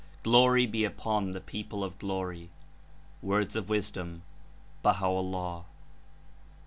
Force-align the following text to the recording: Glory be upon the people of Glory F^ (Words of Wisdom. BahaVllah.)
Glory 0.23 0.65
be 0.65 0.83
upon 0.83 1.29
the 1.29 1.39
people 1.39 1.83
of 1.83 1.99
Glory 1.99 2.49
F^ 2.49 2.49
(Words 3.21 3.55
of 3.55 3.69
Wisdom. 3.69 4.23
BahaVllah.) 4.83 5.65